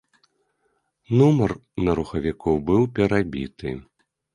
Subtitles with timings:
[1.21, 1.51] Нумар
[1.85, 3.81] на рухавіку быў перабіты.